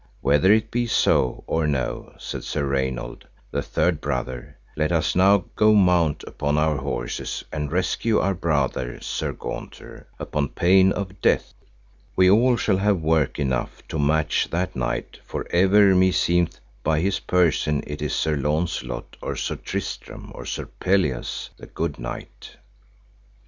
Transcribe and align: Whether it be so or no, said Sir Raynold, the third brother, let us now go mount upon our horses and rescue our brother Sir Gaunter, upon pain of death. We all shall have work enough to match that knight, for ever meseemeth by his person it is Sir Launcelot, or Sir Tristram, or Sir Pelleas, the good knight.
Whether 0.21 0.51
it 0.51 0.71
be 0.71 0.87
so 0.87 1.43
or 1.45 1.67
no, 1.67 2.15
said 2.17 2.43
Sir 2.43 2.65
Raynold, 2.67 3.25
the 3.51 3.61
third 3.61 4.01
brother, 4.01 4.57
let 4.75 4.91
us 4.91 5.15
now 5.15 5.45
go 5.55 5.75
mount 5.75 6.23
upon 6.25 6.57
our 6.57 6.77
horses 6.77 7.43
and 7.53 7.71
rescue 7.71 8.17
our 8.17 8.33
brother 8.33 8.99
Sir 8.99 9.31
Gaunter, 9.31 10.07
upon 10.17 10.49
pain 10.49 10.91
of 10.91 11.21
death. 11.21 11.53
We 12.15 12.31
all 12.31 12.57
shall 12.57 12.77
have 12.77 12.99
work 13.03 13.37
enough 13.37 13.87
to 13.89 13.99
match 13.99 14.47
that 14.49 14.75
knight, 14.75 15.19
for 15.23 15.45
ever 15.51 15.93
meseemeth 15.93 16.59
by 16.81 16.99
his 16.99 17.19
person 17.19 17.83
it 17.85 18.01
is 18.01 18.15
Sir 18.15 18.35
Launcelot, 18.35 19.17
or 19.21 19.35
Sir 19.35 19.57
Tristram, 19.57 20.31
or 20.33 20.45
Sir 20.47 20.65
Pelleas, 20.79 21.51
the 21.57 21.67
good 21.67 21.99
knight. 21.99 22.55